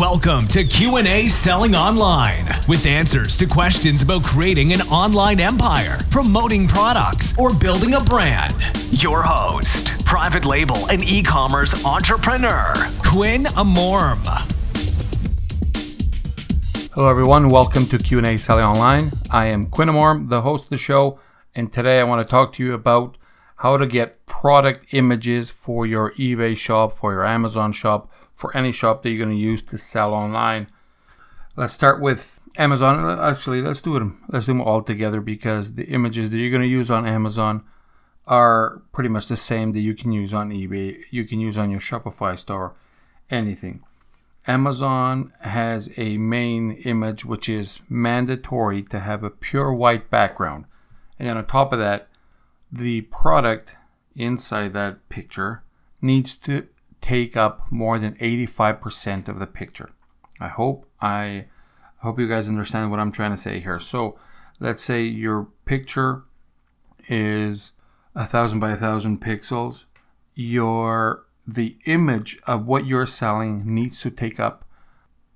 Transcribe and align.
Welcome 0.00 0.46
to 0.48 0.62
Q&A 0.62 1.26
Selling 1.26 1.74
Online 1.74 2.44
with 2.68 2.84
answers 2.84 3.38
to 3.38 3.46
questions 3.46 4.02
about 4.02 4.24
creating 4.24 4.74
an 4.74 4.82
online 4.82 5.40
empire, 5.40 5.96
promoting 6.10 6.68
products, 6.68 7.38
or 7.38 7.54
building 7.54 7.94
a 7.94 8.00
brand. 8.00 8.52
Your 8.90 9.22
host, 9.22 9.92
private 10.04 10.44
label 10.44 10.86
and 10.90 11.02
e-commerce 11.02 11.82
entrepreneur, 11.86 12.74
Quinn 13.06 13.44
Amorm. 13.56 14.22
Hello 16.92 17.08
everyone, 17.08 17.48
welcome 17.48 17.86
to 17.86 17.96
Q&A 17.96 18.36
Selling 18.36 18.66
Online. 18.66 19.12
I 19.30 19.46
am 19.46 19.64
Quinn 19.64 19.88
Amorm, 19.88 20.28
the 20.28 20.42
host 20.42 20.64
of 20.64 20.70
the 20.70 20.78
show, 20.78 21.18
and 21.54 21.72
today 21.72 22.00
I 22.00 22.04
want 22.04 22.20
to 22.20 22.30
talk 22.30 22.52
to 22.54 22.62
you 22.62 22.74
about 22.74 23.16
how 23.56 23.78
to 23.78 23.86
get 23.86 24.26
product 24.26 24.92
images 24.92 25.48
for 25.48 25.86
your 25.86 26.12
eBay 26.16 26.54
shop, 26.54 26.92
for 26.92 27.12
your 27.12 27.24
Amazon 27.24 27.72
shop, 27.72 28.10
for 28.36 28.56
any 28.56 28.70
shop 28.70 29.02
that 29.02 29.10
you're 29.10 29.24
going 29.24 29.36
to 29.36 29.42
use 29.42 29.62
to 29.62 29.78
sell 29.78 30.14
online. 30.14 30.68
Let's 31.56 31.72
start 31.72 32.02
with 32.02 32.38
Amazon. 32.58 33.02
Uh, 33.02 33.30
actually, 33.30 33.62
let's 33.62 33.80
do 33.80 33.94
them. 33.94 34.22
Let's 34.28 34.44
do 34.44 34.52
them 34.52 34.60
all 34.60 34.82
together 34.82 35.22
because 35.22 35.74
the 35.74 35.86
images 35.86 36.30
that 36.30 36.36
you're 36.36 36.50
going 36.50 36.62
to 36.62 36.68
use 36.68 36.90
on 36.90 37.06
Amazon 37.06 37.64
are 38.26 38.82
pretty 38.92 39.08
much 39.08 39.28
the 39.28 39.36
same 39.38 39.72
that 39.72 39.80
you 39.80 39.94
can 39.94 40.12
use 40.12 40.34
on 40.34 40.50
eBay. 40.50 41.02
You 41.10 41.24
can 41.24 41.40
use 41.40 41.56
on 41.56 41.70
your 41.70 41.80
Shopify 41.80 42.38
store, 42.38 42.74
anything. 43.30 43.82
Amazon 44.46 45.32
has 45.40 45.90
a 45.96 46.18
main 46.18 46.72
image 46.84 47.24
which 47.24 47.48
is 47.48 47.80
mandatory 47.88 48.82
to 48.82 49.00
have 49.00 49.24
a 49.24 49.30
pure 49.30 49.72
white 49.72 50.10
background. 50.10 50.66
And 51.18 51.26
then 51.26 51.38
on 51.38 51.46
top 51.46 51.72
of 51.72 51.78
that, 51.78 52.08
the 52.70 53.02
product 53.02 53.76
inside 54.14 54.72
that 54.74 55.08
picture 55.08 55.62
needs 56.02 56.34
to 56.36 56.68
take 57.00 57.36
up 57.36 57.70
more 57.70 57.98
than 57.98 58.14
85% 58.14 59.28
of 59.28 59.38
the 59.38 59.46
picture. 59.46 59.90
I 60.40 60.48
hope 60.48 60.88
I 61.00 61.46
hope 61.98 62.18
you 62.18 62.28
guys 62.28 62.48
understand 62.48 62.90
what 62.90 63.00
I'm 63.00 63.12
trying 63.12 63.30
to 63.30 63.36
say 63.36 63.60
here. 63.60 63.80
So, 63.80 64.18
let's 64.60 64.82
say 64.82 65.02
your 65.02 65.48
picture 65.64 66.24
is 67.08 67.72
a 68.14 68.26
thousand 68.26 68.60
by 68.60 68.72
a 68.72 68.76
thousand 68.76 69.20
pixels. 69.20 69.84
Your 70.34 71.26
the 71.46 71.78
image 71.84 72.38
of 72.46 72.66
what 72.66 72.86
you're 72.86 73.06
selling 73.06 73.72
needs 73.72 74.00
to 74.00 74.10
take 74.10 74.40
up 74.40 74.64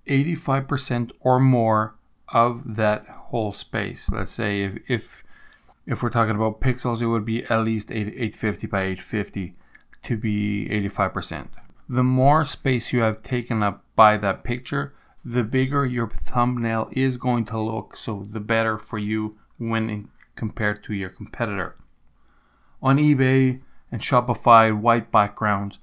85% 0.08 1.12
or 1.20 1.38
more 1.38 1.94
of 2.28 2.76
that 2.76 3.06
whole 3.08 3.52
space. 3.52 4.10
Let's 4.10 4.32
say 4.32 4.62
if, 4.62 4.78
if 4.88 5.24
if 5.86 6.02
we're 6.02 6.10
talking 6.10 6.36
about 6.36 6.60
pixels, 6.60 7.00
it 7.00 7.06
would 7.06 7.24
be 7.24 7.44
at 7.44 7.64
least 7.64 7.90
850 7.90 8.66
by 8.66 8.82
850 8.82 9.56
to 10.04 10.16
be 10.16 10.66
85%. 10.70 11.48
The 11.88 12.04
more 12.04 12.44
space 12.44 12.92
you 12.92 13.00
have 13.00 13.22
taken 13.22 13.62
up 13.62 13.84
by 13.96 14.16
that 14.18 14.44
picture, 14.44 14.94
the 15.24 15.44
bigger 15.44 15.84
your 15.84 16.08
thumbnail 16.08 16.88
is 16.92 17.16
going 17.16 17.44
to 17.46 17.60
look, 17.60 17.96
so 17.96 18.24
the 18.28 18.40
better 18.40 18.78
for 18.78 18.98
you 18.98 19.36
when 19.58 20.08
compared 20.36 20.82
to 20.84 20.94
your 20.94 21.10
competitor. 21.10 21.76
On 22.82 22.96
eBay 22.96 23.60
and 23.92 24.00
Shopify, 24.00 24.76
white 24.78 25.10
backgrounds 25.10 25.78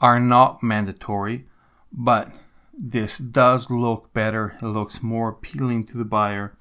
are 0.00 0.20
not 0.20 0.62
mandatory, 0.62 1.46
but 1.92 2.32
this 2.78 3.18
does 3.18 3.70
look 3.70 4.12
better. 4.12 4.56
It 4.62 4.66
looks 4.66 5.02
more 5.02 5.30
appealing 5.30 5.86
to 5.86 5.96
the 5.96 6.04
buyer 6.04 6.58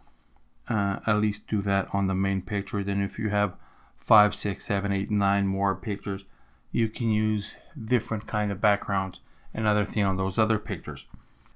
uh, 0.69 0.99
at 1.07 1.19
least 1.19 1.47
do 1.47 1.61
that 1.61 1.87
on 1.93 2.07
the 2.07 2.15
main 2.15 2.41
picture. 2.41 2.83
than 2.83 3.01
if 3.01 3.17
you 3.17 3.29
have 3.29 3.55
five, 3.95 4.35
six, 4.35 4.65
seven, 4.65 4.91
eight, 4.91 5.09
nine 5.09 5.47
more 5.47 5.75
pictures, 5.75 6.25
you 6.71 6.89
can 6.89 7.09
use 7.09 7.55
different 7.85 8.27
kind 8.27 8.51
of 8.51 8.61
backgrounds 8.61 9.21
and 9.53 9.65
other 9.65 9.85
thing 9.85 10.03
on 10.03 10.17
those 10.17 10.37
other 10.37 10.59
pictures. 10.59 11.05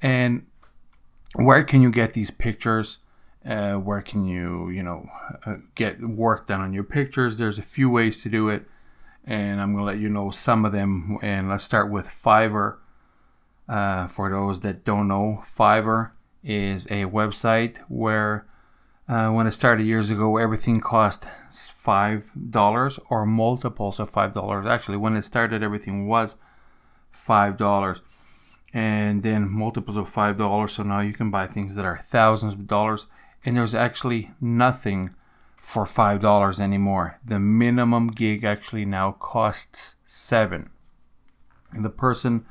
And 0.01 0.47
where 1.35 1.63
can 1.63 1.81
you 1.81 1.91
get 1.91 2.13
these 2.13 2.31
pictures? 2.31 2.99
Uh, 3.45 3.73
where 3.73 4.01
can 4.01 4.25
you, 4.25 4.69
you 4.69 4.83
know, 4.83 5.09
uh, 5.45 5.57
get 5.75 6.01
work 6.01 6.47
done 6.47 6.61
on 6.61 6.73
your 6.73 6.83
pictures? 6.83 7.37
There's 7.37 7.59
a 7.59 7.63
few 7.63 7.89
ways 7.89 8.21
to 8.23 8.29
do 8.29 8.49
it, 8.49 8.65
and 9.25 9.59
I'm 9.59 9.73
gonna 9.73 9.85
let 9.85 9.99
you 9.99 10.09
know 10.09 10.29
some 10.31 10.65
of 10.65 10.71
them. 10.71 11.17
And 11.21 11.49
let's 11.49 11.63
start 11.63 11.89
with 11.89 12.07
Fiverr. 12.07 12.77
Uh, 13.67 14.07
for 14.07 14.29
those 14.29 14.59
that 14.61 14.83
don't 14.83 15.07
know, 15.07 15.41
Fiverr 15.45 16.11
is 16.43 16.85
a 16.87 17.05
website 17.05 17.77
where 17.87 18.45
uh, 19.07 19.29
when 19.29 19.47
it 19.47 19.51
started 19.51 19.85
years 19.85 20.09
ago, 20.09 20.37
everything 20.37 20.79
cost 20.79 21.25
five 21.51 22.31
dollars 22.49 22.99
or 23.09 23.25
multiples 23.25 23.99
of 23.99 24.09
five 24.09 24.33
dollars. 24.33 24.65
Actually, 24.65 24.97
when 24.97 25.15
it 25.15 25.23
started, 25.23 25.63
everything 25.63 26.07
was 26.07 26.37
five 27.11 27.57
dollars, 27.57 28.01
and 28.73 29.23
then 29.23 29.49
multiples 29.49 29.97
of 29.97 30.09
five 30.09 30.37
dollars. 30.37 30.73
So 30.73 30.83
now 30.83 31.01
you 31.01 31.13
can 31.13 31.31
buy 31.31 31.47
things 31.47 31.75
that 31.75 31.85
are 31.85 31.99
thousands 31.99 32.53
of 32.53 32.67
dollars, 32.67 33.07
and 33.43 33.57
there's 33.57 33.75
actually 33.75 34.31
nothing 34.39 35.13
for 35.57 35.85
five 35.85 36.19
dollars 36.21 36.59
anymore. 36.59 37.19
The 37.25 37.39
minimum 37.39 38.07
gig 38.07 38.43
actually 38.43 38.85
now 38.85 39.13
costs 39.13 39.95
seven. 40.05 40.69
And 41.71 41.85
the 41.85 41.89
person, 41.89 42.45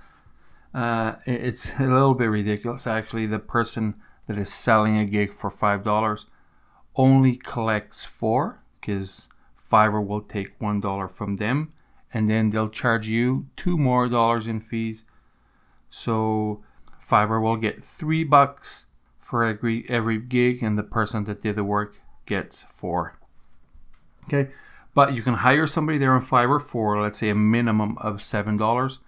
uh, 0.73 1.15
it's 1.27 1.79
a 1.79 1.85
little 1.85 2.15
bit 2.15 2.27
ridiculous 2.27 2.87
actually. 2.87 3.27
The 3.27 3.39
person 3.39 3.95
that 4.27 4.39
is 4.39 4.53
selling 4.53 4.97
a 4.97 5.05
gig 5.05 5.33
for 5.33 5.51
five 5.51 5.83
dollars 5.83 6.27
only 6.97 7.37
collects 7.37 8.05
four 8.05 8.63
because 8.81 9.29
Fiverr 9.59 10.05
will 10.05 10.23
take 10.23 10.61
one 10.61 10.81
dollar 10.81 11.09
from 11.09 11.37
them 11.37 11.73
and 12.13 12.29
then 12.29 12.51
they'll 12.51 12.69
charge 12.69 13.07
you 13.07 13.47
two 13.57 13.79
more 13.79 14.09
dollars 14.09 14.47
in 14.47 14.61
fees. 14.61 15.05
So 15.91 16.63
Fiverr 17.07 17.43
will 17.43 17.57
get 17.57 17.85
three 17.85 18.25
bucks 18.25 18.87
for 19.19 19.45
every 19.45 19.85
every 19.89 20.19
gig 20.19 20.63
and 20.63 20.79
the 20.79 20.83
person 20.83 21.25
that 21.25 21.41
did 21.41 21.57
the 21.57 21.65
work 21.65 22.01
gets 22.27 22.63
four. 22.63 23.19
Okay. 24.25 24.51
But 24.93 25.15
you 25.15 25.23
can 25.23 25.35
hire 25.35 25.69
somebody 25.69 25.99
there 25.99 26.13
on 26.13 26.25
Fiverr 26.25 26.61
for 26.61 27.01
let's 27.01 27.19
say 27.19 27.29
a 27.29 27.35
minimum 27.35 27.97
of 27.99 28.21
seven 28.23 28.57
dollars 28.57 28.99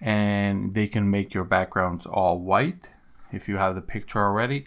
and 0.00 0.74
they 0.74 0.86
can 0.86 1.10
make 1.10 1.34
your 1.34 1.44
backgrounds 1.44 2.06
all 2.06 2.38
white 2.38 2.88
if 3.32 3.48
you 3.48 3.56
have 3.56 3.74
the 3.74 3.82
picture 3.82 4.20
already 4.20 4.64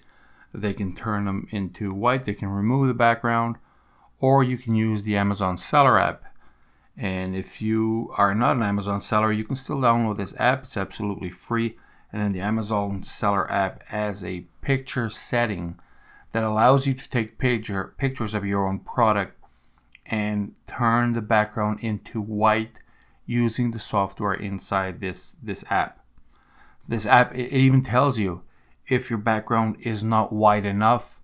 they 0.54 0.74
can 0.74 0.96
turn 0.96 1.26
them 1.26 1.48
into 1.52 1.94
white, 1.94 2.26
they 2.26 2.34
can 2.34 2.50
remove 2.50 2.88
the 2.88 2.94
background, 2.94 3.58
or 4.20 4.44
you 4.44 4.58
can 4.58 4.76
use 4.76 5.04
the 5.04 5.18
Amazon 5.18 5.58
Seller 5.58 5.98
app. 5.98 6.24
And 6.98 7.36
if 7.36 7.62
you 7.62 8.14
are 8.18 8.36
not 8.36 8.58
an 8.58 8.64
Amazon 8.64 9.00
seller, 9.00 9.32
you 9.32 9.44
can 9.44 9.56
still 9.56 9.78
download 9.78 10.18
this 10.18 10.36
app. 10.38 10.64
It's 10.64 10.78
absolutely 10.78 11.30
free. 11.30 11.78
And 12.12 12.22
then 12.22 12.34
the 12.34 12.42
Amazon 12.42 13.04
Seller 13.04 13.50
app 13.50 13.88
has 13.88 14.24
a 14.24 14.46
picture 14.62 15.10
setting 15.10 15.80
that 16.34 16.44
allows 16.44 16.86
you 16.86 16.94
to 16.94 17.10
take 17.10 17.38
picture, 17.38 17.94
pictures 17.98 18.34
of 18.34 18.46
your 18.46 18.68
own 18.68 18.80
product 18.80 19.38
and 20.06 20.54
turn 20.68 21.14
the 21.14 21.22
background 21.22 21.80
into 21.82 22.22
white 22.22 22.80
using 23.26 23.72
the 23.72 23.80
software 23.80 24.34
inside 24.34 25.00
this 25.00 25.38
this 25.42 25.64
app. 25.70 26.04
This 26.88 27.06
app 27.06 27.34
it 27.34 27.54
even 27.54 27.82
tells 27.82 28.20
you 28.20 28.42
if 28.92 29.10
your 29.10 29.20
background 29.20 29.78
is 29.80 30.04
not 30.04 30.34
wide 30.34 30.66
enough 30.66 31.22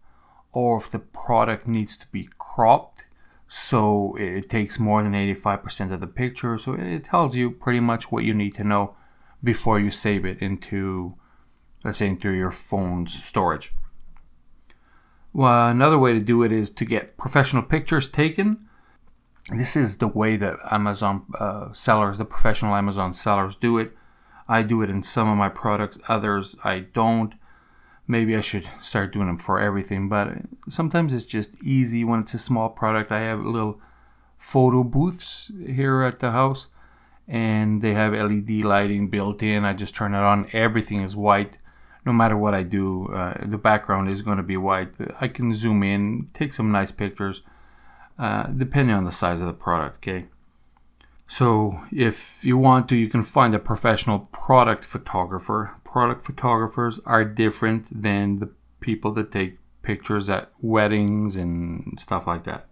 or 0.53 0.77
if 0.77 0.89
the 0.89 0.99
product 0.99 1.67
needs 1.67 1.97
to 1.97 2.07
be 2.07 2.29
cropped. 2.37 3.03
So 3.49 4.15
it 4.17 4.49
takes 4.49 4.79
more 4.79 5.03
than 5.03 5.11
85% 5.11 5.91
of 5.91 5.99
the 5.99 6.07
picture. 6.07 6.57
So 6.57 6.73
it 6.73 7.03
tells 7.03 7.35
you 7.35 7.51
pretty 7.51 7.81
much 7.81 8.09
what 8.09 8.23
you 8.23 8.33
need 8.33 8.55
to 8.55 8.63
know 8.63 8.95
before 9.43 9.79
you 9.81 9.91
save 9.91 10.25
it 10.25 10.41
into 10.41 11.15
let's 11.83 11.99
say 11.99 12.07
into 12.07 12.31
your 12.31 12.51
phone's 12.51 13.13
storage. 13.21 13.73
Well 15.33 15.67
another 15.67 15.99
way 15.99 16.13
to 16.13 16.21
do 16.21 16.43
it 16.43 16.53
is 16.53 16.69
to 16.71 16.85
get 16.85 17.17
professional 17.17 17.63
pictures 17.63 18.07
taken. 18.07 18.65
This 19.55 19.75
is 19.75 19.97
the 19.97 20.07
way 20.07 20.37
that 20.37 20.57
amazon 20.71 21.25
uh, 21.37 21.73
sellers 21.73 22.17
the 22.17 22.25
professional 22.25 22.75
amazon 22.75 23.13
sellers 23.13 23.57
do 23.57 23.77
it. 23.77 23.91
I 24.47 24.63
do 24.63 24.81
it 24.81 24.89
in 24.89 25.03
some 25.03 25.29
of 25.29 25.37
my 25.37 25.49
products 25.49 25.99
others 26.07 26.55
i 26.63 26.79
don't 26.79 27.33
maybe 28.07 28.35
I 28.35 28.41
should 28.41 28.69
start 28.81 29.13
doing 29.13 29.27
them 29.27 29.37
for 29.37 29.59
everything. 29.59 30.09
But 30.09 30.33
sometimes 30.69 31.13
it's 31.13 31.25
just 31.25 31.61
easy 31.63 32.03
when 32.03 32.21
it's 32.21 32.33
a 32.33 32.39
small 32.39 32.69
product. 32.69 33.11
I 33.11 33.21
have 33.21 33.45
little 33.45 33.79
photo 34.37 34.83
booths 34.83 35.51
here 35.65 36.01
at 36.01 36.19
the 36.19 36.31
house, 36.31 36.67
and 37.27 37.81
they 37.81 37.93
have 37.93 38.13
LED 38.13 38.49
lighting 38.63 39.09
built 39.09 39.43
in. 39.43 39.65
I 39.65 39.73
just 39.73 39.95
turn 39.95 40.13
it 40.13 40.19
on. 40.19 40.47
Everything 40.53 41.01
is 41.01 41.15
white. 41.15 41.57
No 42.05 42.13
matter 42.13 42.37
what 42.37 42.53
I 42.53 42.63
do, 42.63 43.07
uh, 43.07 43.45
the 43.45 43.57
background 43.57 44.09
is 44.09 44.21
going 44.21 44.37
to 44.37 44.43
be 44.43 44.55
white. 44.55 44.93
I 45.19 45.27
can 45.27 45.53
zoom 45.53 45.83
in, 45.83 46.29
take 46.33 46.53
some 46.53 46.71
nice 46.71 46.91
pictures, 46.91 47.41
uh, 48.17 48.47
depending 48.47 48.95
on 48.95 49.03
the 49.03 49.11
size 49.11 49.41
of 49.41 49.47
the 49.47 49.53
product. 49.53 49.97
Okay. 49.97 50.27
So 51.27 51.81
if 51.91 52.45
you 52.45 52.57
want 52.57 52.87
to, 52.89 52.95
you 52.95 53.09
can 53.09 53.23
find 53.23 53.53
a 53.53 53.59
professional 53.59 54.19
product 54.31 54.85
photographer. 54.85 55.75
Product 55.91 56.23
photographers 56.23 56.99
are 57.05 57.23
different 57.25 57.87
than 58.03 58.39
the 58.39 58.49
people 58.79 59.11
that 59.13 59.31
take 59.31 59.57
pictures 59.81 60.29
at 60.29 60.51
weddings 60.61 61.37
and 61.37 61.99
stuff 61.99 62.27
like 62.27 62.43
that. 62.43 62.67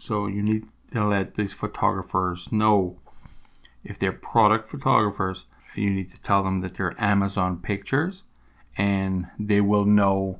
So 0.00 0.26
you 0.26 0.42
need 0.42 0.64
to 0.92 1.04
let 1.04 1.34
these 1.34 1.52
photographers 1.52 2.52
know 2.52 2.98
if 3.84 3.98
they're 3.98 4.12
product 4.12 4.68
photographers 4.68 5.46
you 5.74 5.90
need 5.90 6.10
to 6.10 6.20
tell 6.20 6.42
them 6.42 6.60
that 6.60 6.74
they're 6.74 6.94
Amazon 6.98 7.58
pictures 7.58 8.24
and 8.76 9.26
they 9.38 9.60
will 9.60 9.84
know 9.84 10.38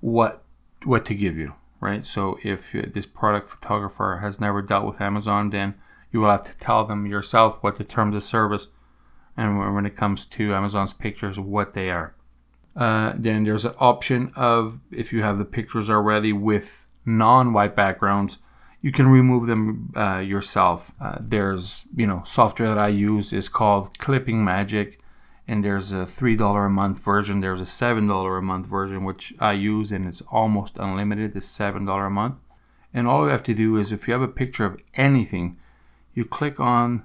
what 0.00 0.42
what 0.84 1.04
to 1.04 1.14
give 1.14 1.36
you, 1.36 1.54
right? 1.80 2.06
So 2.06 2.38
if 2.42 2.72
this 2.72 3.06
product 3.06 3.48
photographer 3.48 4.20
has 4.22 4.40
never 4.40 4.62
dealt 4.62 4.86
with 4.86 5.00
Amazon, 5.00 5.50
then 5.50 5.74
you 6.10 6.20
will 6.20 6.30
have 6.30 6.44
to 6.44 6.56
tell 6.56 6.84
them 6.84 7.06
yourself 7.06 7.62
what 7.62 7.76
the 7.76 7.84
terms 7.84 8.16
of 8.16 8.22
service 8.22 8.68
and 9.40 9.74
when 9.74 9.86
it 9.86 9.96
comes 9.96 10.26
to 10.26 10.54
Amazon's 10.54 10.92
pictures, 10.92 11.40
what 11.40 11.72
they 11.72 11.90
are. 11.90 12.14
Uh, 12.76 13.14
then 13.16 13.44
there's 13.44 13.64
an 13.64 13.74
option 13.78 14.30
of 14.36 14.78
if 14.92 15.14
you 15.14 15.22
have 15.22 15.38
the 15.38 15.46
pictures 15.46 15.88
already 15.88 16.30
with 16.30 16.86
non-white 17.06 17.74
backgrounds, 17.74 18.36
you 18.82 18.92
can 18.92 19.08
remove 19.08 19.46
them 19.46 19.92
uh, 19.96 20.18
yourself. 20.18 20.92
Uh, 21.00 21.16
there's 21.20 21.86
you 21.96 22.06
know 22.06 22.22
software 22.26 22.68
that 22.68 22.78
I 22.78 22.88
use 22.88 23.32
is 23.32 23.48
called 23.48 23.98
Clipping 23.98 24.44
Magic, 24.44 25.00
and 25.48 25.64
there's 25.64 25.90
a 25.90 26.04
three 26.04 26.36
dollar 26.36 26.66
a 26.66 26.70
month 26.70 26.98
version. 27.02 27.40
There's 27.40 27.62
a 27.62 27.66
seven 27.66 28.06
dollar 28.06 28.36
a 28.36 28.42
month 28.42 28.66
version 28.66 29.04
which 29.04 29.32
I 29.40 29.54
use, 29.54 29.90
and 29.90 30.06
it's 30.06 30.20
almost 30.30 30.76
unlimited. 30.78 31.34
It's 31.34 31.46
seven 31.46 31.86
dollar 31.86 32.06
a 32.06 32.10
month, 32.10 32.36
and 32.92 33.06
all 33.06 33.24
you 33.24 33.30
have 33.30 33.42
to 33.44 33.54
do 33.54 33.78
is 33.78 33.90
if 33.90 34.06
you 34.06 34.12
have 34.12 34.22
a 34.22 34.28
picture 34.28 34.66
of 34.66 34.78
anything, 34.94 35.56
you 36.12 36.26
click 36.26 36.60
on 36.60 37.04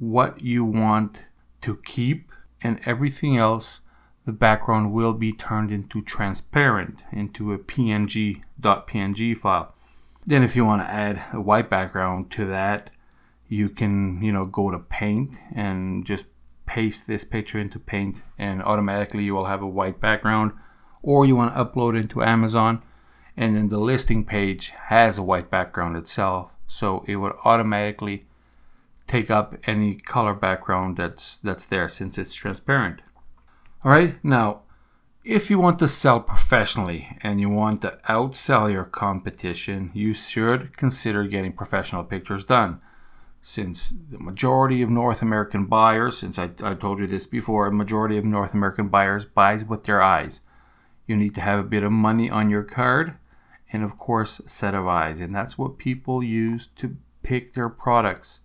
what 0.00 0.42
you 0.42 0.64
want 0.64 1.22
to 1.66 1.76
keep, 1.84 2.32
and 2.62 2.80
everything 2.84 3.36
else. 3.36 3.82
The 4.24 4.32
background 4.32 4.92
will 4.92 5.12
be 5.12 5.32
turned 5.32 5.70
into 5.70 6.02
transparent, 6.02 7.04
into 7.12 7.52
a 7.52 7.58
PNG 7.58 8.42
.png 8.60 9.38
file 9.38 9.76
then 10.26 10.42
if 10.42 10.56
you 10.56 10.64
want 10.64 10.82
to 10.82 10.90
add 10.90 11.22
a 11.32 11.40
white 11.40 11.70
background 11.70 12.30
to 12.32 12.46
that, 12.46 12.90
you 13.48 13.68
can, 13.68 14.20
you 14.20 14.32
know, 14.32 14.44
go 14.44 14.72
to 14.72 14.78
paint 14.78 15.38
and 15.54 16.04
just 16.04 16.24
paste 16.66 17.06
this 17.06 17.22
picture 17.22 17.60
into 17.60 17.78
paint 17.78 18.22
and 18.36 18.60
automatically 18.60 19.22
you 19.22 19.32
will 19.32 19.44
have 19.44 19.62
a 19.62 19.68
white 19.68 20.00
background 20.00 20.50
or 21.00 21.24
you 21.24 21.36
want 21.36 21.54
to 21.54 21.64
upload 21.64 21.96
into 21.98 22.24
Amazon 22.24 22.82
and 23.36 23.54
then 23.54 23.68
the 23.68 23.78
listing 23.78 24.24
page 24.24 24.70
has 24.88 25.16
a 25.16 25.22
white 25.22 25.48
background 25.48 25.96
itself 25.96 26.56
so 26.66 27.04
it 27.06 27.14
would 27.14 27.32
automatically 27.44 28.26
take 29.06 29.30
up 29.30 29.56
any 29.64 29.94
color 29.94 30.34
background 30.34 30.96
that's 30.96 31.36
that's 31.38 31.66
there 31.66 31.88
since 31.88 32.18
it's 32.18 32.34
transparent 32.34 33.02
all 33.84 33.90
right 33.90 34.22
now 34.24 34.62
if 35.26 35.50
you 35.50 35.58
want 35.58 35.80
to 35.80 35.88
sell 35.88 36.20
professionally 36.20 37.18
and 37.20 37.40
you 37.40 37.50
want 37.50 37.82
to 37.82 37.98
outsell 38.08 38.72
your 38.72 38.84
competition, 38.84 39.90
you 39.92 40.14
should 40.14 40.76
consider 40.76 41.24
getting 41.24 41.52
professional 41.52 42.04
pictures 42.04 42.44
done. 42.44 42.80
Since 43.42 43.92
the 44.08 44.20
majority 44.20 44.82
of 44.82 44.88
North 44.88 45.22
American 45.22 45.66
buyers, 45.66 46.18
since 46.18 46.38
I, 46.38 46.50
I 46.62 46.74
told 46.74 47.00
you 47.00 47.08
this 47.08 47.26
before, 47.26 47.66
a 47.66 47.72
majority 47.72 48.16
of 48.16 48.24
North 48.24 48.54
American 48.54 48.86
buyers 48.86 49.24
buys 49.24 49.64
with 49.64 49.82
their 49.82 50.00
eyes. 50.00 50.42
You 51.08 51.16
need 51.16 51.34
to 51.34 51.40
have 51.40 51.58
a 51.58 51.68
bit 51.68 51.82
of 51.82 51.90
money 51.90 52.30
on 52.30 52.48
your 52.48 52.62
card 52.62 53.16
and 53.72 53.82
of 53.82 53.98
course 53.98 54.40
set 54.46 54.74
of 54.74 54.86
eyes. 54.86 55.18
And 55.18 55.34
that's 55.34 55.58
what 55.58 55.76
people 55.76 56.22
use 56.22 56.68
to 56.76 56.96
pick 57.24 57.54
their 57.54 57.68
products. 57.68 58.42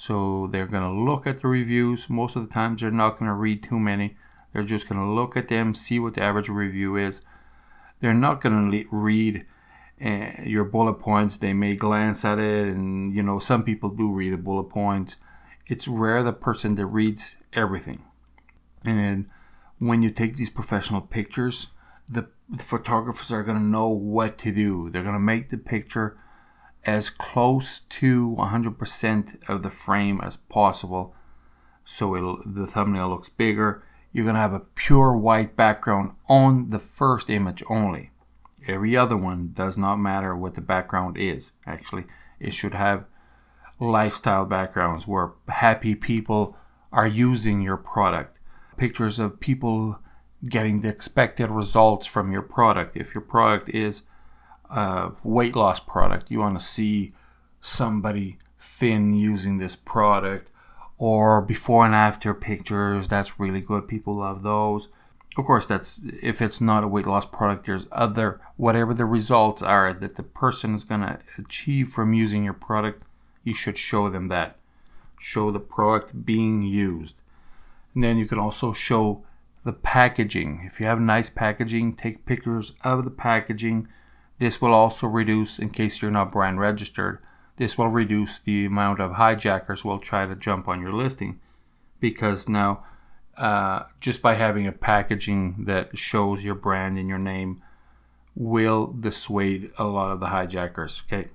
So 0.00 0.48
they're 0.50 0.66
going 0.66 0.82
to 0.82 1.10
look 1.10 1.26
at 1.26 1.42
the 1.42 1.48
reviews. 1.48 2.08
Most 2.08 2.36
of 2.36 2.42
the 2.42 2.48
times 2.52 2.80
they're 2.80 2.90
not 2.90 3.18
going 3.18 3.28
to 3.28 3.34
read 3.34 3.62
too 3.62 3.78
many 3.78 4.16
they're 4.52 4.62
just 4.62 4.88
going 4.88 5.00
to 5.00 5.08
look 5.08 5.36
at 5.36 5.48
them, 5.48 5.74
see 5.74 5.98
what 5.98 6.14
the 6.14 6.22
average 6.22 6.48
review 6.48 6.96
is. 6.96 7.22
They're 8.00 8.14
not 8.14 8.40
going 8.40 8.70
to 8.70 8.86
read 8.90 9.46
uh, 10.04 10.42
your 10.42 10.64
bullet 10.64 10.94
points. 10.94 11.38
They 11.38 11.52
may 11.52 11.76
glance 11.76 12.24
at 12.24 12.38
it, 12.38 12.68
and 12.68 13.14
you 13.14 13.22
know, 13.22 13.38
some 13.38 13.62
people 13.62 13.90
do 13.90 14.10
read 14.10 14.32
the 14.32 14.38
bullet 14.38 14.64
points. 14.64 15.16
It's 15.66 15.86
rare 15.86 16.22
the 16.22 16.32
person 16.32 16.74
that 16.76 16.86
reads 16.86 17.36
everything. 17.52 18.02
And 18.84 19.28
when 19.78 20.02
you 20.02 20.10
take 20.10 20.36
these 20.36 20.50
professional 20.50 21.00
pictures, 21.00 21.68
the, 22.08 22.28
the 22.48 22.62
photographers 22.62 23.30
are 23.30 23.44
going 23.44 23.58
to 23.58 23.64
know 23.64 23.88
what 23.88 24.36
to 24.38 24.50
do. 24.50 24.90
They're 24.90 25.02
going 25.02 25.14
to 25.14 25.20
make 25.20 25.50
the 25.50 25.58
picture 25.58 26.18
as 26.84 27.10
close 27.10 27.80
to 27.80 28.34
100% 28.38 29.48
of 29.48 29.62
the 29.62 29.70
frame 29.70 30.20
as 30.22 30.36
possible 30.36 31.14
so 31.84 32.40
the 32.46 32.66
thumbnail 32.66 33.08
looks 33.08 33.28
bigger 33.28 33.82
you're 34.12 34.24
going 34.24 34.34
to 34.34 34.40
have 34.40 34.52
a 34.52 34.60
pure 34.60 35.16
white 35.16 35.56
background 35.56 36.12
on 36.28 36.70
the 36.70 36.78
first 36.78 37.30
image 37.30 37.62
only. 37.68 38.10
Every 38.66 38.96
other 38.96 39.16
one 39.16 39.50
does 39.54 39.78
not 39.78 39.96
matter 39.96 40.36
what 40.36 40.54
the 40.54 40.60
background 40.60 41.16
is. 41.16 41.52
Actually, 41.66 42.04
it 42.38 42.52
should 42.52 42.74
have 42.74 43.04
lifestyle 43.78 44.44
backgrounds 44.44 45.06
where 45.06 45.32
happy 45.48 45.94
people 45.94 46.56
are 46.92 47.06
using 47.06 47.60
your 47.60 47.76
product. 47.76 48.36
Pictures 48.76 49.18
of 49.18 49.40
people 49.40 49.98
getting 50.48 50.80
the 50.80 50.88
expected 50.88 51.48
results 51.48 52.06
from 52.06 52.32
your 52.32 52.42
product. 52.42 52.96
If 52.96 53.14
your 53.14 53.22
product 53.22 53.68
is 53.68 54.02
a 54.70 55.12
weight 55.24 55.56
loss 55.56 55.80
product, 55.80 56.30
you 56.30 56.38
want 56.38 56.58
to 56.58 56.64
see 56.64 57.12
somebody 57.60 58.38
thin 58.58 59.14
using 59.14 59.58
this 59.58 59.76
product 59.76 60.50
or 60.98 61.40
before 61.40 61.84
and 61.84 61.94
after 61.94 62.34
pictures. 62.34 63.08
That's 63.08 63.40
really 63.40 63.60
good. 63.60 63.88
People 63.88 64.14
love 64.14 64.42
those. 64.42 64.88
Of 65.36 65.44
course, 65.46 65.66
that's 65.66 66.00
if 66.22 66.42
it's 66.42 66.60
not 66.60 66.84
a 66.84 66.88
weight 66.88 67.06
loss 67.06 67.24
product, 67.24 67.66
there's 67.66 67.86
other, 67.92 68.40
whatever 68.56 68.92
the 68.92 69.04
results 69.04 69.62
are 69.62 69.92
that 69.92 70.16
the 70.16 70.22
person 70.22 70.74
is 70.74 70.84
going 70.84 71.02
to 71.02 71.18
achieve 71.38 71.88
from 71.88 72.12
using 72.12 72.44
your 72.44 72.52
product, 72.52 73.04
you 73.44 73.54
should 73.54 73.78
show 73.78 74.10
them 74.10 74.28
that. 74.28 74.56
Show 75.18 75.50
the 75.50 75.60
product 75.60 76.26
being 76.26 76.62
used. 76.62 77.16
And 77.94 78.02
then 78.02 78.18
you 78.18 78.26
can 78.26 78.38
also 78.38 78.72
show 78.72 79.24
the 79.64 79.72
packaging. 79.72 80.62
If 80.64 80.80
you 80.80 80.86
have 80.86 81.00
nice 81.00 81.30
packaging, 81.30 81.94
take 81.94 82.26
pictures 82.26 82.72
of 82.82 83.04
the 83.04 83.10
packaging. 83.10 83.88
This 84.40 84.58
will 84.58 84.72
also 84.72 85.06
reduce, 85.06 85.58
in 85.58 85.68
case 85.68 86.00
you're 86.00 86.10
not 86.10 86.32
brand 86.32 86.58
registered, 86.60 87.18
this 87.58 87.76
will 87.76 87.88
reduce 87.88 88.40
the 88.40 88.64
amount 88.64 88.98
of 88.98 89.12
hijackers 89.12 89.84
will 89.84 89.98
try 89.98 90.24
to 90.24 90.34
jump 90.34 90.66
on 90.66 90.80
your 90.80 90.92
listing 90.92 91.38
because 92.00 92.48
now 92.48 92.82
uh, 93.36 93.82
just 94.00 94.22
by 94.22 94.34
having 94.34 94.66
a 94.66 94.72
packaging 94.72 95.66
that 95.66 95.98
shows 95.98 96.42
your 96.42 96.54
brand 96.54 96.98
and 96.98 97.06
your 97.06 97.18
name 97.18 97.62
will 98.34 98.86
dissuade 98.86 99.72
a 99.76 99.84
lot 99.84 100.10
of 100.10 100.20
the 100.20 100.28
hijackers. 100.28 101.02
Okay, 101.06 101.28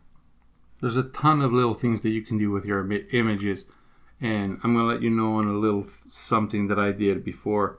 there's 0.81 0.97
a 0.97 1.03
ton 1.03 1.41
of 1.41 1.53
little 1.53 1.75
things 1.75 2.01
that 2.01 2.09
you 2.09 2.23
can 2.23 2.39
do 2.39 2.49
with 2.49 2.65
your 2.65 2.91
images, 3.11 3.65
and 4.19 4.59
I'm 4.63 4.75
gonna 4.75 4.87
let 4.87 5.03
you 5.03 5.11
know 5.11 5.35
on 5.35 5.47
a 5.47 5.53
little 5.53 5.83
something 5.83 6.69
that 6.69 6.79
I 6.79 6.91
did 6.91 7.23
before. 7.23 7.77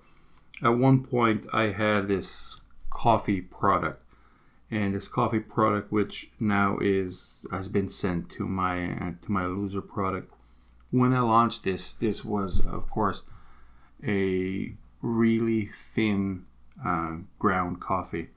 At 0.63 0.79
one 0.79 1.03
point, 1.03 1.47
I 1.53 1.65
had 1.73 2.07
this 2.07 2.61
coffee 2.91 3.41
product 3.41 4.06
and 4.77 4.95
this 4.95 5.09
coffee 5.09 5.41
product 5.41 5.91
which 5.91 6.31
now 6.39 6.77
is 6.81 7.47
has 7.51 7.69
been 7.69 7.89
sent 7.89 8.29
to 8.29 8.47
my 8.47 8.93
uh, 8.93 9.13
to 9.23 9.33
my 9.33 9.47
loser 9.47 9.81
product. 9.81 10.33
When 10.91 11.13
i 11.15 11.21
launched 11.21 11.65
this 11.65 11.95
this 11.95 12.25
was 12.25 12.61
of 12.67 12.91
course 12.91 13.23
a 14.07 14.75
really 15.01 15.67
thin 15.67 16.45
uh, 16.85 17.17
ground 17.39 17.81
coffee. 17.81 18.29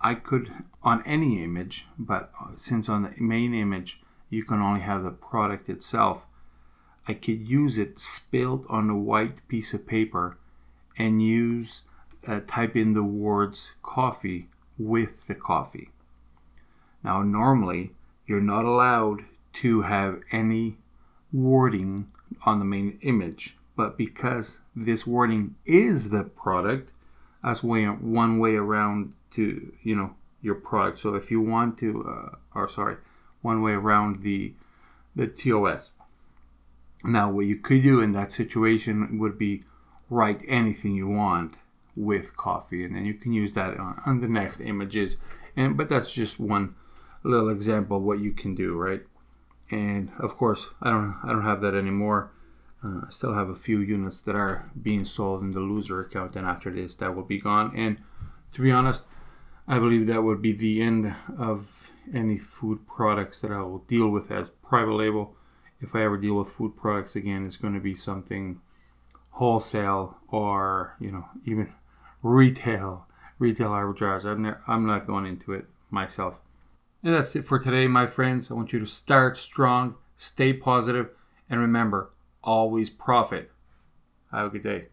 I 0.00 0.14
could 0.14 0.52
on 0.84 1.02
any 1.04 1.42
image 1.42 1.86
but 1.98 2.30
since 2.54 2.88
on 2.88 3.02
the 3.02 3.12
main 3.18 3.52
image 3.52 4.02
you 4.30 4.44
can 4.44 4.60
only 4.60 4.80
have 4.80 5.02
the 5.02 5.10
product 5.10 5.68
itself 5.68 6.26
i 7.08 7.14
could 7.14 7.40
use 7.48 7.78
it 7.78 7.98
spilled 7.98 8.66
on 8.68 8.90
a 8.90 8.98
white 9.10 9.38
piece 9.48 9.72
of 9.74 9.86
paper 9.86 10.38
and 10.98 11.22
use 11.22 11.82
uh, 12.28 12.40
type 12.46 12.76
in 12.76 12.92
the 12.92 13.08
words 13.26 13.72
coffee 13.82 14.48
with 14.78 15.26
the 15.26 15.34
coffee. 15.34 15.90
Now, 17.02 17.22
normally, 17.22 17.92
you're 18.26 18.40
not 18.40 18.64
allowed 18.64 19.24
to 19.54 19.82
have 19.82 20.20
any 20.32 20.76
wording 21.32 22.10
on 22.44 22.58
the 22.58 22.64
main 22.64 22.98
image, 23.02 23.56
but 23.76 23.96
because 23.96 24.58
this 24.74 25.06
wording 25.06 25.54
is 25.64 26.10
the 26.10 26.24
product, 26.24 26.92
that's 27.42 27.62
way 27.62 27.84
one 27.84 28.38
way 28.38 28.56
around 28.56 29.12
to 29.30 29.72
you 29.82 29.94
know 29.94 30.14
your 30.42 30.56
product. 30.56 30.98
So 30.98 31.14
if 31.14 31.30
you 31.30 31.40
want 31.40 31.78
to, 31.78 32.04
uh, 32.04 32.58
or 32.58 32.68
sorry, 32.68 32.96
one 33.42 33.62
way 33.62 33.72
around 33.72 34.22
the 34.22 34.52
the 35.14 35.26
TOS. 35.26 35.92
Now, 37.04 37.30
what 37.30 37.46
you 37.46 37.56
could 37.56 37.82
do 37.82 38.00
in 38.00 38.12
that 38.12 38.32
situation 38.32 39.18
would 39.18 39.38
be 39.38 39.62
write 40.10 40.42
anything 40.48 40.94
you 40.94 41.08
want 41.08 41.54
with 41.96 42.36
coffee 42.36 42.84
and 42.84 42.94
then 42.94 43.06
you 43.06 43.14
can 43.14 43.32
use 43.32 43.54
that 43.54 43.78
on, 43.78 44.00
on 44.04 44.20
the 44.20 44.28
next 44.28 44.60
images. 44.60 45.16
And 45.56 45.76
but 45.76 45.88
that's 45.88 46.12
just 46.12 46.38
one 46.38 46.74
little 47.22 47.48
example 47.48 47.96
of 47.96 48.02
what 48.02 48.20
you 48.20 48.32
can 48.32 48.54
do 48.54 48.74
right? 48.74 49.02
And 49.70 50.10
of 50.20 50.36
course 50.36 50.68
I 50.82 50.90
don't 50.90 51.16
I 51.24 51.30
don't 51.30 51.42
have 51.42 51.62
that 51.62 51.74
anymore. 51.74 52.30
Uh, 52.84 53.00
I 53.06 53.10
still 53.10 53.32
have 53.32 53.48
a 53.48 53.54
few 53.54 53.80
units 53.80 54.20
that 54.22 54.36
are 54.36 54.70
being 54.80 55.06
sold 55.06 55.42
in 55.42 55.52
the 55.52 55.60
loser 55.60 56.00
account 56.00 56.36
and 56.36 56.46
after 56.46 56.70
this 56.70 56.94
that 56.96 57.14
will 57.14 57.24
be 57.24 57.40
gone. 57.40 57.72
And 57.74 57.96
to 58.52 58.62
be 58.62 58.70
honest 58.70 59.06
I 59.66 59.78
believe 59.78 60.06
that 60.06 60.22
would 60.22 60.42
be 60.42 60.52
the 60.52 60.82
end 60.82 61.14
of 61.38 61.90
any 62.14 62.38
food 62.38 62.86
products 62.86 63.40
that 63.40 63.50
I 63.50 63.62
will 63.62 63.78
deal 63.78 64.08
with 64.08 64.30
as 64.30 64.50
private 64.50 64.92
label. 64.92 65.34
If 65.80 65.96
I 65.96 66.04
ever 66.04 66.16
deal 66.16 66.34
with 66.34 66.48
food 66.48 66.76
products 66.76 67.16
again 67.16 67.46
it's 67.46 67.56
going 67.56 67.74
to 67.74 67.80
be 67.80 67.94
something 67.94 68.60
wholesale 69.36 70.16
or 70.28 70.96
you 70.98 71.10
know 71.10 71.24
even 71.44 71.72
retail 72.22 73.06
retail 73.38 73.68
arbitrage. 73.68 74.24
I'm 74.24 74.42
not, 74.42 74.60
I'm 74.66 74.86
not 74.86 75.06
going 75.06 75.26
into 75.26 75.52
it 75.52 75.66
myself. 75.90 76.40
And 77.02 77.14
that's 77.14 77.36
it 77.36 77.44
for 77.44 77.58
today, 77.58 77.86
my 77.86 78.06
friends. 78.06 78.50
I 78.50 78.54
want 78.54 78.72
you 78.72 78.80
to 78.80 78.86
start 78.86 79.36
strong, 79.36 79.96
stay 80.16 80.52
positive, 80.52 81.10
and 81.48 81.60
remember, 81.60 82.10
always 82.42 82.90
profit. 82.90 83.50
Have 84.32 84.46
a 84.46 84.50
good 84.50 84.62
day. 84.62 84.86